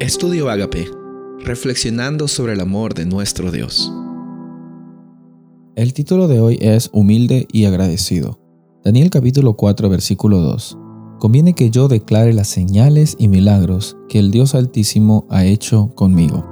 [0.00, 0.90] Estudio Agape,
[1.40, 3.92] reflexionando sobre el amor de nuestro Dios.
[5.76, 8.40] El título de hoy es Humilde y agradecido.
[8.82, 10.78] Daniel capítulo 4 versículo 2.
[11.18, 16.49] Conviene que yo declare las señales y milagros que el Dios Altísimo ha hecho conmigo.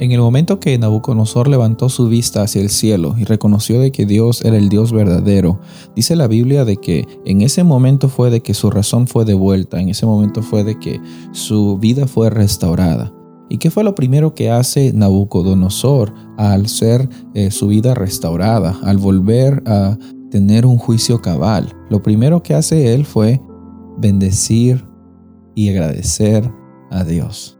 [0.00, 4.06] En el momento que Nabucodonosor levantó su vista hacia el cielo y reconoció de que
[4.06, 5.58] Dios era el Dios verdadero,
[5.96, 9.80] dice la Biblia de que en ese momento fue de que su razón fue devuelta,
[9.80, 11.00] en ese momento fue de que
[11.32, 13.12] su vida fue restaurada.
[13.48, 18.98] ¿Y qué fue lo primero que hace Nabucodonosor al ser eh, su vida restaurada, al
[18.98, 19.98] volver a
[20.30, 21.74] tener un juicio cabal?
[21.90, 23.42] Lo primero que hace él fue
[23.98, 24.86] bendecir
[25.56, 26.48] y agradecer
[26.92, 27.57] a Dios.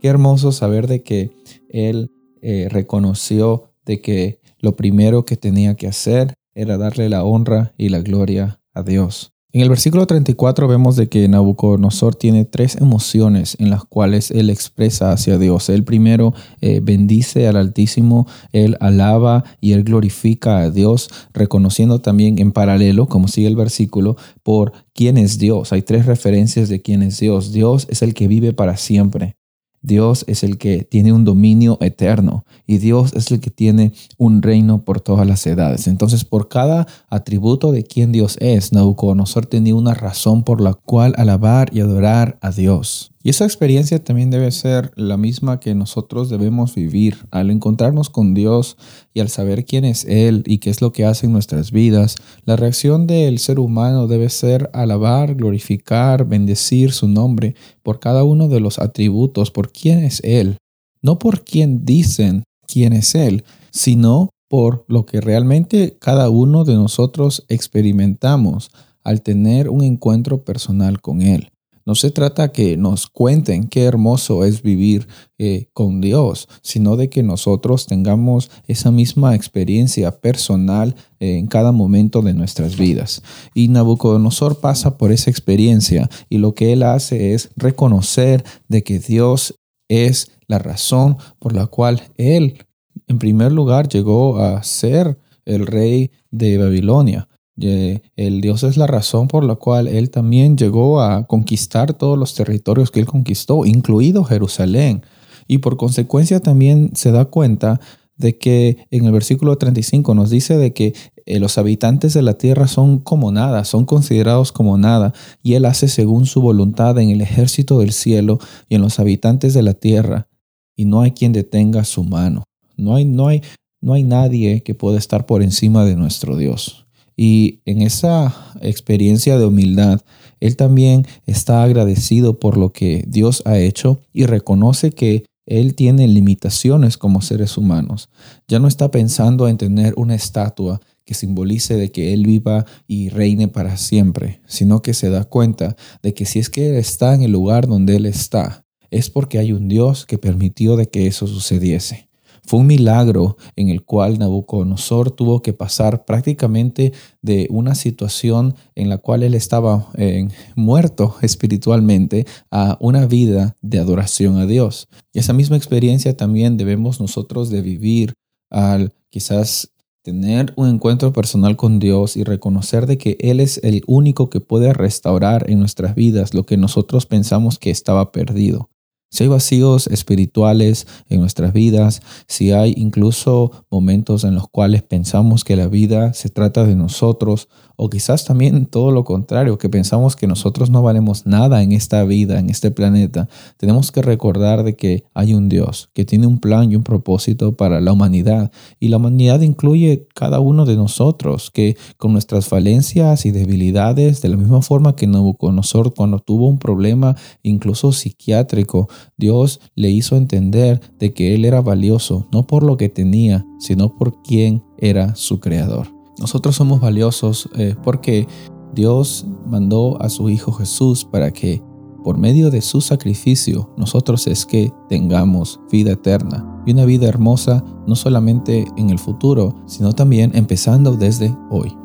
[0.00, 1.30] Qué hermoso saber de que
[1.68, 7.74] él eh, reconoció de que lo primero que tenía que hacer era darle la honra
[7.76, 9.32] y la gloria a Dios.
[9.52, 14.48] En el versículo 34 vemos de que Nabucodonosor tiene tres emociones en las cuales él
[14.48, 15.68] expresa hacia Dios.
[15.68, 22.38] Él primero eh, bendice al Altísimo, él alaba y él glorifica a Dios, reconociendo también
[22.38, 25.72] en paralelo, como sigue el versículo, por quién es Dios.
[25.72, 27.52] Hay tres referencias de quién es Dios.
[27.52, 29.39] Dios es el que vive para siempre.
[29.82, 34.42] Dios es el que tiene un dominio eterno y Dios es el que tiene un
[34.42, 35.86] reino por todas las edades.
[35.86, 41.14] Entonces, por cada atributo de quien Dios es, Nabucodonosor tenía una razón por la cual
[41.16, 43.12] alabar y adorar a Dios.
[43.22, 48.32] Y esa experiencia también debe ser la misma que nosotros debemos vivir al encontrarnos con
[48.32, 48.78] Dios
[49.12, 52.16] y al saber quién es Él y qué es lo que hace en nuestras vidas.
[52.46, 58.48] La reacción del ser humano debe ser alabar, glorificar, bendecir su nombre por cada uno
[58.48, 60.56] de los atributos, por quién es Él.
[61.02, 66.74] No por quién dicen quién es Él, sino por lo que realmente cada uno de
[66.74, 68.70] nosotros experimentamos
[69.04, 71.50] al tener un encuentro personal con Él.
[71.90, 75.08] No se trata que nos cuenten qué hermoso es vivir
[75.38, 81.72] eh, con Dios, sino de que nosotros tengamos esa misma experiencia personal eh, en cada
[81.72, 83.24] momento de nuestras vidas.
[83.56, 89.00] Y Nabucodonosor pasa por esa experiencia y lo que él hace es reconocer de que
[89.00, 89.56] Dios
[89.88, 92.66] es la razón por la cual él,
[93.08, 97.26] en primer lugar, llegó a ser el rey de Babilonia.
[97.56, 102.34] El Dios es la razón por la cual Él también llegó a conquistar todos los
[102.34, 105.02] territorios que Él conquistó, incluido Jerusalén.
[105.46, 107.80] Y por consecuencia también se da cuenta
[108.20, 110.94] de que en el versículo 35 nos dice de que
[111.24, 115.64] eh, los habitantes de la tierra son como nada, son considerados como nada, y Él
[115.64, 118.38] hace según su voluntad en el ejército del cielo
[118.68, 120.28] y en los habitantes de la tierra,
[120.76, 122.44] y no hay quien detenga su mano.
[122.76, 123.42] No hay, no hay,
[123.80, 126.86] no hay nadie que pueda estar por encima de nuestro Dios.
[127.16, 130.00] Y en esa experiencia de humildad,
[130.40, 136.06] él también está agradecido por lo que Dios ha hecho y reconoce que él tiene
[136.06, 138.08] limitaciones como seres humanos.
[138.46, 143.08] Ya no está pensando en tener una estatua que simbolice de que Él viva y
[143.08, 147.14] reine para siempre, sino que se da cuenta de que si es que Él está
[147.14, 151.08] en el lugar donde Él está, es porque hay un Dios que permitió de que
[151.08, 152.09] eso sucediese.
[152.50, 158.88] Fue un milagro en el cual Nabucodonosor tuvo que pasar prácticamente de una situación en
[158.88, 164.88] la cual él estaba eh, muerto espiritualmente a una vida de adoración a Dios.
[165.12, 168.14] Y esa misma experiencia también debemos nosotros de vivir
[168.50, 169.70] al quizás
[170.02, 174.40] tener un encuentro personal con Dios y reconocer de que Él es el único que
[174.40, 178.70] puede restaurar en nuestras vidas lo que nosotros pensamos que estaba perdido.
[179.10, 185.42] Si hay vacíos espirituales en nuestras vidas, si hay incluso momentos en los cuales pensamos
[185.42, 187.48] que la vida se trata de nosotros
[187.82, 192.04] o quizás también todo lo contrario, que pensamos que nosotros no valemos nada en esta
[192.04, 193.26] vida, en este planeta.
[193.56, 197.56] Tenemos que recordar de que hay un Dios que tiene un plan y un propósito
[197.56, 198.52] para la humanidad.
[198.78, 204.28] Y la humanidad incluye cada uno de nosotros, que con nuestras falencias y debilidades, de
[204.28, 210.80] la misma forma que Nabucodonosor cuando tuvo un problema incluso psiquiátrico, Dios le hizo entender
[210.98, 215.40] de que él era valioso, no por lo que tenía, sino por quién era su
[215.40, 215.88] creador.
[216.18, 218.26] Nosotros somos valiosos eh, porque
[218.74, 221.62] Dios mandó a su Hijo Jesús para que
[222.04, 227.64] por medio de su sacrificio nosotros es que tengamos vida eterna y una vida hermosa
[227.86, 231.76] no solamente en el futuro, sino también empezando desde hoy.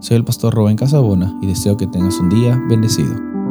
[0.00, 3.43] Soy el pastor Rubén Casabona y deseo que tengas un día bendecido.